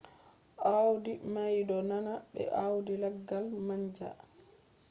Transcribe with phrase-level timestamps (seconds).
[0.75, 4.09] audi mai do nanda be audi laggal manja